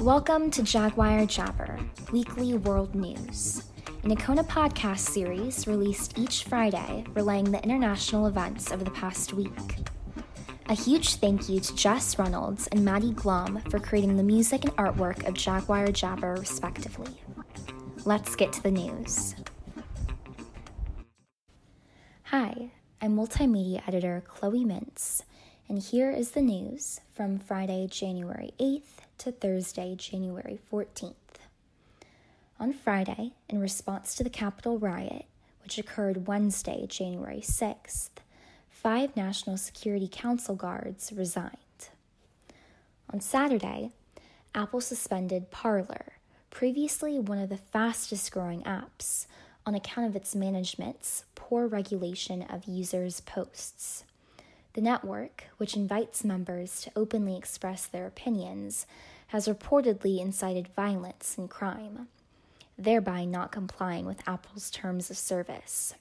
Welcome 0.00 0.52
to 0.52 0.62
Jaguar 0.62 1.26
Jabber, 1.26 1.76
weekly 2.12 2.54
world 2.54 2.94
news, 2.94 3.64
an 4.04 4.14
Icona 4.14 4.46
podcast 4.46 5.00
series 5.00 5.66
released 5.66 6.16
each 6.16 6.44
Friday 6.44 7.04
relaying 7.14 7.50
the 7.50 7.60
international 7.64 8.26
events 8.26 8.70
of 8.70 8.84
the 8.84 8.92
past 8.92 9.32
week. 9.32 9.50
A 10.68 10.74
huge 10.74 11.16
thank 11.16 11.48
you 11.48 11.58
to 11.58 11.74
Jess 11.74 12.16
Reynolds 12.16 12.68
and 12.68 12.84
Maddie 12.84 13.10
Glom 13.10 13.60
for 13.70 13.80
creating 13.80 14.16
the 14.16 14.22
music 14.22 14.64
and 14.64 14.76
artwork 14.76 15.26
of 15.26 15.34
Jaguar 15.34 15.88
Jabber, 15.88 16.36
respectively. 16.38 17.20
Let's 18.04 18.36
get 18.36 18.52
to 18.52 18.62
the 18.62 18.70
news. 18.70 19.34
Hi, 22.26 22.70
I'm 23.02 23.16
multimedia 23.16 23.82
editor 23.88 24.22
Chloe 24.28 24.64
Mintz, 24.64 25.22
and 25.68 25.82
here 25.82 26.10
is 26.10 26.30
the 26.30 26.40
news 26.40 27.00
from 27.14 27.38
Friday, 27.38 27.86
January 27.90 28.54
8th 28.58 29.02
to 29.18 29.30
Thursday, 29.30 29.94
January 29.94 30.58
14th. 30.72 31.14
On 32.58 32.72
Friday, 32.72 33.32
in 33.50 33.60
response 33.60 34.14
to 34.14 34.24
the 34.24 34.30
Capitol 34.30 34.78
riot, 34.78 35.26
which 35.62 35.76
occurred 35.76 36.26
Wednesday, 36.26 36.86
January 36.88 37.42
6th, 37.42 38.08
five 38.70 39.14
National 39.14 39.58
Security 39.58 40.08
Council 40.10 40.54
guards 40.54 41.12
resigned. 41.14 41.52
On 43.12 43.20
Saturday, 43.20 43.90
Apple 44.54 44.80
suspended 44.80 45.50
Parler, 45.50 46.14
previously 46.48 47.18
one 47.18 47.38
of 47.38 47.50
the 47.50 47.58
fastest 47.58 48.32
growing 48.32 48.62
apps, 48.62 49.26
on 49.66 49.74
account 49.74 50.06
of 50.08 50.16
its 50.16 50.34
management's 50.34 51.24
poor 51.34 51.66
regulation 51.66 52.40
of 52.42 52.64
users' 52.64 53.20
posts. 53.20 54.04
The 54.78 54.84
network, 54.84 55.46
which 55.56 55.74
invites 55.74 56.22
members 56.22 56.82
to 56.82 56.92
openly 56.94 57.36
express 57.36 57.84
their 57.84 58.06
opinions, 58.06 58.86
has 59.26 59.48
reportedly 59.48 60.20
incited 60.20 60.68
violence 60.68 61.34
and 61.36 61.50
crime, 61.50 62.06
thereby 62.78 63.24
not 63.24 63.50
complying 63.50 64.06
with 64.06 64.22
Apple's 64.24 64.70
terms 64.70 65.10
of 65.10 65.18
service. 65.18 65.96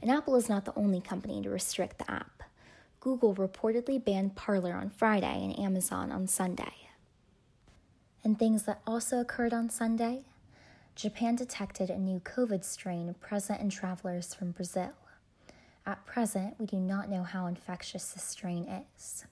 And 0.00 0.08
Apple 0.08 0.36
is 0.36 0.48
not 0.48 0.66
the 0.66 0.78
only 0.78 1.00
company 1.00 1.42
to 1.42 1.50
restrict 1.50 1.98
the 1.98 2.08
app. 2.08 2.44
Google 3.00 3.34
reportedly 3.34 4.04
banned 4.04 4.36
Parler 4.36 4.74
on 4.74 4.88
Friday 4.88 5.42
and 5.42 5.58
Amazon 5.58 6.12
on 6.12 6.28
Sunday. 6.28 6.86
And 8.22 8.38
things 8.38 8.66
that 8.66 8.82
also 8.86 9.18
occurred 9.18 9.52
on 9.52 9.68
Sunday 9.68 10.22
Japan 10.94 11.34
detected 11.34 11.90
a 11.90 11.98
new 11.98 12.20
COVID 12.20 12.62
strain 12.62 13.12
present 13.14 13.60
in 13.60 13.68
travelers 13.68 14.32
from 14.32 14.52
Brazil. 14.52 14.92
At 15.88 16.04
present, 16.04 16.56
we 16.58 16.66
do 16.66 16.76
not 16.76 17.08
know 17.08 17.22
how 17.22 17.46
infectious 17.46 18.12
this 18.12 18.22
strain 18.22 18.68
is. 18.94 19.24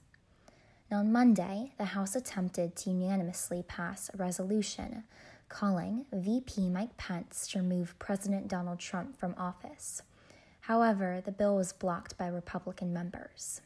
On 0.91 1.11
Monday, 1.11 1.73
the 1.77 1.85
House 1.85 2.15
attempted 2.15 2.75
to 2.77 2.89
unanimously 2.89 3.61
pass 3.67 4.09
a 4.11 4.17
resolution 4.17 5.03
calling 5.49 6.07
VP 6.11 6.69
Mike 6.69 6.97
Pence 6.97 7.47
to 7.49 7.59
remove 7.59 7.99
President 7.99 8.47
Donald 8.47 8.79
Trump 8.79 9.15
from 9.15 9.35
office. 9.37 10.01
However, 10.61 11.21
the 11.23 11.31
bill 11.31 11.55
was 11.55 11.73
blocked 11.73 12.17
by 12.17 12.25
Republican 12.25 12.91
members. 12.91 13.61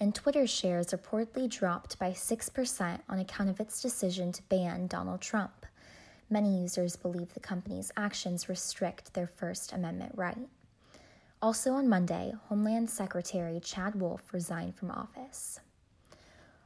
And 0.00 0.14
Twitter 0.14 0.46
shares 0.46 0.86
reportedly 0.86 1.50
dropped 1.50 1.98
by 1.98 2.12
6% 2.12 3.00
on 3.10 3.18
account 3.18 3.50
of 3.50 3.60
its 3.60 3.82
decision 3.82 4.32
to 4.32 4.42
ban 4.44 4.86
Donald 4.86 5.20
Trump. 5.20 5.66
Many 6.30 6.62
users 6.62 6.96
believe 6.96 7.34
the 7.34 7.40
company's 7.40 7.92
actions 7.94 8.48
restrict 8.48 9.12
their 9.12 9.26
First 9.26 9.74
Amendment 9.74 10.12
right. 10.14 10.48
Also 11.42 11.72
on 11.72 11.88
Monday, 11.88 12.34
Homeland 12.48 12.90
Secretary 12.90 13.58
Chad 13.60 13.94
Wolf 13.94 14.32
resigned 14.32 14.76
from 14.76 14.90
office. 14.90 15.58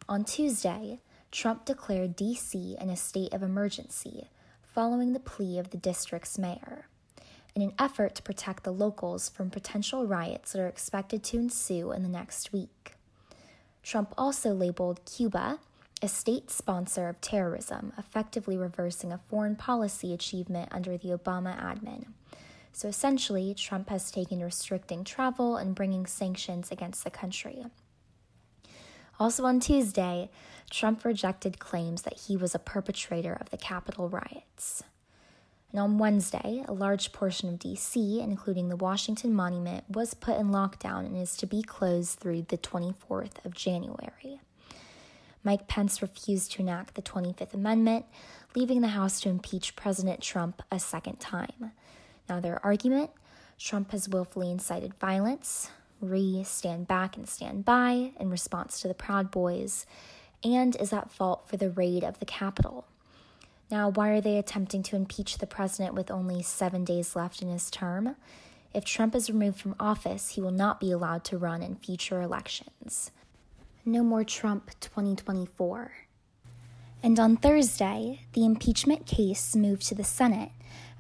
On 0.09 0.25
Tuesday, 0.25 1.01
Trump 1.31 1.65
declared 1.65 2.17
D.C. 2.17 2.77
in 2.81 2.91
a 2.91 2.97
state 2.97 3.33
of 3.33 3.43
emergency 3.43 4.29
following 4.63 5.13
the 5.13 5.21
plea 5.21 5.59
of 5.59 5.71
the 5.71 5.77
district's 5.77 6.39
mayor. 6.39 6.89
In 7.55 7.63
an 7.63 7.73
effort 7.79 8.17
to 8.17 8.23
protect 8.23 8.65
the 8.65 8.73
locals 8.73 9.29
from 9.29 9.49
potential 9.49 10.09
riots 10.09 10.53
that 10.53 10.61
are 10.61 10.67
expected 10.67 11.23
to 11.25 11.39
ensue 11.39 11.93
in 11.93 12.03
the 12.03 12.09
next 12.09 12.53
week. 12.53 12.95
Trump 13.85 14.13
also 14.19 14.53
labeled 14.53 15.05
Cuba 15.05 15.61
a 16.03 16.09
state 16.09 16.51
sponsor 16.51 17.09
of 17.09 17.21
terrorism, 17.21 17.93
effectively 17.97 18.59
reversing 18.59 19.11
a 19.11 19.21
foreign 19.31 19.57
policy 19.57 20.13
achievement 20.13 20.69
under 20.71 20.99
the 20.99 21.09
Obama 21.09 21.59
admin. 21.59 22.07
So 22.75 22.89
essentially, 22.89 23.55
Trump 23.55 23.89
has 23.89 24.11
taken 24.11 24.41
restricting 24.41 25.05
travel 25.05 25.57
and 25.57 25.77
bringing 25.77 26.07
sanctions 26.07 26.73
against 26.73 27.05
the 27.05 27.11
country. 27.11 27.65
Also 29.21 29.45
on 29.45 29.61
Tuesday, 29.61 30.29
Trump 30.71 31.05
rejected 31.05 31.61
claims 31.61 32.03
that 32.03 32.19
he 32.27 32.37
was 32.37 32.53
a 32.53 32.59
perpetrator 32.59 33.39
of 33.41 33.51
the 33.51 33.57
Capitol 33.57 34.09
riots. 34.09 34.83
And 35.71 35.79
on 35.81 35.99
Wednesday, 35.99 36.65
a 36.67 36.73
large 36.73 37.13
portion 37.13 37.49
of 37.49 37.61
DC, 37.61 38.21
including 38.21 38.69
the 38.69 38.77
Washington 38.77 39.35
Monument, 39.35 39.85
was 39.89 40.13
put 40.13 40.37
in 40.37 40.49
lockdown 40.49 41.07
and 41.07 41.17
is 41.17 41.37
to 41.37 41.47
be 41.47 41.63
closed 41.63 42.19
through 42.19 42.43
the 42.43 42.59
24th 42.59 43.45
of 43.45 43.55
January. 43.55 44.41
Mike 45.45 45.69
Pence 45.69 46.03
refused 46.03 46.51
to 46.53 46.63
enact 46.63 46.97
the 46.97 47.03
25th 47.03 47.55
Amendment, 47.55 48.07
leaving 48.57 48.81
the 48.81 48.89
House 48.89 49.21
to 49.21 49.29
impeach 49.29 49.77
President 49.77 50.21
Trump 50.21 50.61
a 50.73 50.81
second 50.81 51.21
time. 51.21 51.71
Now, 52.29 52.41
their 52.41 52.65
argument 52.65 53.11
Trump 53.59 53.93
has 53.93 54.09
willfully 54.09 54.51
incited 54.51 54.95
violence, 54.95 55.71
re 56.01 56.43
stand 56.45 56.89
back 56.89 57.17
and 57.17 57.29
stand 57.29 57.65
by 57.65 58.13
in 58.19 58.31
response 58.31 58.81
to 58.81 58.89
the 58.89 58.95
Proud 58.95 59.31
Boys, 59.31 59.87
and 60.43 60.77
is 60.77 60.93
at 60.93 61.11
fault 61.11 61.49
for 61.49 61.57
the 61.57 61.71
raid 61.71 62.05
of 62.05 62.19
the 62.19 62.27
Capitol. 62.27 62.87
Now, 63.71 63.89
why 63.89 64.11
are 64.11 64.21
they 64.21 64.37
attempting 64.37 64.83
to 64.85 64.97
impeach 64.97 65.39
the 65.39 65.47
president 65.47 65.95
with 65.95 66.11
only 66.11 66.43
seven 66.43 66.85
days 66.85 67.17
left 67.17 67.41
in 67.41 67.49
his 67.49 67.71
term? 67.71 68.17
If 68.75 68.85
Trump 68.85 69.15
is 69.15 69.31
removed 69.31 69.61
from 69.61 69.77
office, 69.79 70.31
he 70.31 70.41
will 70.41 70.51
not 70.51 70.81
be 70.81 70.91
allowed 70.91 71.25
to 71.25 71.39
run 71.39 71.63
in 71.63 71.77
future 71.77 72.21
elections. 72.21 73.11
No 73.85 74.03
More 74.03 74.25
Trump 74.25 74.71
2024. 74.81 75.93
And 77.03 77.21
on 77.21 77.37
Thursday, 77.37 78.21
the 78.33 78.45
impeachment 78.45 79.07
case 79.07 79.55
moved 79.55 79.83
to 79.89 79.95
the 79.95 80.05
Senate 80.05 80.51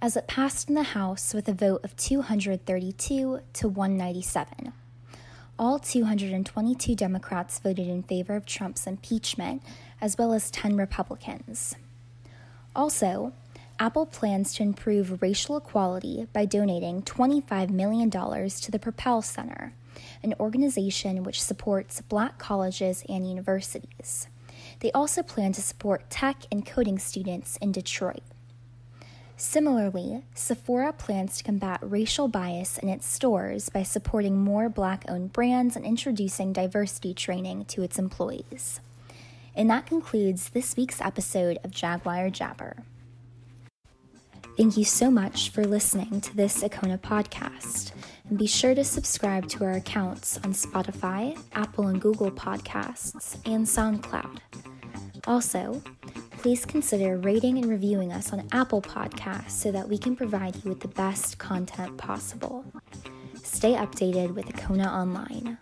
as 0.05 0.19
it 0.19 0.27
passed 0.27 0.69
in 0.69 0.75
the 0.75 0.83
House 0.83 1.33
with 1.33 1.49
a 1.49 1.55
vote 1.55 1.83
of 1.83 1.97
232 1.97 3.41
to 3.55 3.69
197. 3.69 4.75
All 5.59 5.79
222 5.79 6.95
Democrats 6.95 7.59
voted 7.59 7.89
in 7.89 8.03
favor 8.03 8.37
of 8.37 8.45
Trump's 8.45 8.87
impeachment, 8.87 9.63
as 10.03 10.19
well 10.19 10.35
as 10.35 10.51
10 10.51 10.77
Republicans. 10.77 11.77
Also, 12.77 13.33
Apple 13.79 14.05
plans 14.05 14.53
to 14.53 14.63
improve 14.63 15.23
racial 15.23 15.57
equality 15.57 16.29
by 16.35 16.45
donating 16.45 17.01
$25 17.01 17.71
million 17.71 18.11
to 18.11 18.71
the 18.71 18.79
Propel 18.79 19.23
Center 19.23 19.73
an 20.23 20.35
organization 20.39 21.23
which 21.23 21.43
supports 21.43 22.03
black 22.03 22.37
colleges 22.37 23.05
and 23.09 23.27
universities. 23.27 24.29
They 24.81 24.93
also 24.93 25.23
plan 25.23 25.53
to 25.53 25.63
support 25.63 26.11
tech 26.11 26.43
and 26.53 26.67
coding 26.67 26.99
students 26.99 27.57
in 27.59 27.73
Detroit. 27.73 28.23
Similarly, 29.37 30.23
Sephora 30.35 30.93
plans 30.93 31.39
to 31.39 31.45
combat 31.45 31.81
racial 31.83 32.29
bias 32.29 32.79
in 32.79 32.89
its 32.89 33.07
stores 33.07 33.69
by 33.69 33.83
supporting 33.83 34.39
more 34.39 34.69
black 34.69 35.05
owned 35.09 35.33
brands 35.33 35.75
and 35.75 35.85
introducing 35.85 36.53
diversity 36.53 37.15
training 37.15 37.65
to 37.67 37.83
its 37.83 37.99
employees. 37.99 38.81
And 39.57 39.69
that 39.71 39.87
concludes 39.87 40.51
this 40.51 40.77
week's 40.77 41.01
episode 41.01 41.59
of 41.65 41.73
Jaguar 41.73 42.31
Jabber. 42.31 42.77
Thank 44.57 44.77
you 44.77 44.85
so 44.85 45.11
much 45.11 45.51
for 45.51 45.65
listening 45.65 46.21
to 46.21 46.37
this 46.37 46.63
Icona 46.63 46.99
podcast 46.99 47.91
and 48.29 48.39
be 48.39 48.47
sure 48.47 48.75
to 48.77 48.85
subscribe 48.85 49.49
to 49.49 49.65
our 49.65 49.73
accounts 49.73 50.39
on 50.39 50.53
Spotify, 50.53 51.37
Apple 51.55 51.89
and 51.89 52.01
Google 52.01 52.31
Podcasts, 52.31 53.37
and 53.45 53.67
SoundCloud. 53.67 54.39
Also, 55.27 55.83
please 56.45 56.67
consider 56.67 57.17
rating 57.17 57.57
and 57.57 57.71
reviewing 57.71 58.13
us 58.13 58.31
on 58.31 58.47
Apple 58.53 58.83
Podcasts 58.83 59.53
so 59.53 59.73
that 59.73 59.89
we 59.89 59.97
can 59.97 60.15
provide 60.15 60.55
you 60.57 60.69
with 60.69 60.81
the 60.81 60.89
best 60.89 61.39
content 61.39 61.97
possible. 61.97 62.63
Stay 63.43 63.73
updated 63.73 64.35
with 64.35 64.45
Icona 64.45 64.87
Online. 64.87 65.57